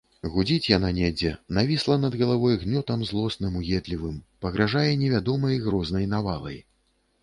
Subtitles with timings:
[0.35, 6.63] Гудзіць яна недзе, навісла над галавой гнётам злосным, уедлівым, пагражае невядомай, грознай навалай.